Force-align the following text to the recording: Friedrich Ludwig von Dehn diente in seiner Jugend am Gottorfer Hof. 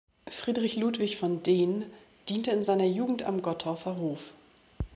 Friedrich 0.29 0.77
Ludwig 0.77 1.15
von 1.17 1.43
Dehn 1.43 1.83
diente 2.27 2.49
in 2.49 2.63
seiner 2.63 2.85
Jugend 2.87 3.21
am 3.21 3.43
Gottorfer 3.43 3.97
Hof. 3.97 4.33